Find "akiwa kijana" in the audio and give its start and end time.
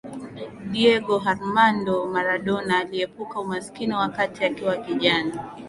4.45-5.51